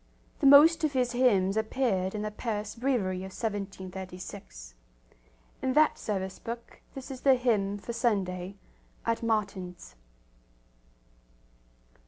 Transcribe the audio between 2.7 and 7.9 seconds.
Breviary of 1736. In that service book this is the hymn